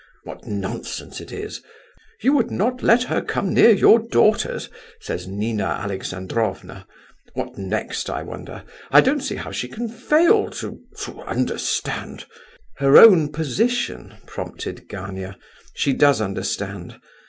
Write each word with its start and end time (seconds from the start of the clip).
What 0.23 0.47
nonsense 0.47 1.21
it 1.21 1.31
is! 1.31 1.61
You 2.23 2.33
would 2.33 2.49
not 2.49 2.81
let 2.81 3.03
her 3.03 3.21
come 3.21 3.53
near 3.53 3.69
your 3.69 3.99
daughters, 3.99 4.67
says 4.99 5.27
Nina 5.27 5.63
Alexandrovna. 5.65 6.87
What 7.35 7.59
next, 7.59 8.09
I 8.09 8.23
wonder? 8.23 8.63
I 8.89 9.01
don't 9.01 9.19
see 9.21 9.35
how 9.35 9.51
she 9.51 9.67
can 9.67 9.87
fail 9.87 10.49
to—to 10.49 11.21
understand—" 11.21 12.25
"Her 12.77 12.97
own 12.97 13.31
position?" 13.31 14.15
prompted 14.25 14.89
Gania. 14.89 15.37
"She 15.75 15.93
does 15.93 16.19
understand. 16.19 16.99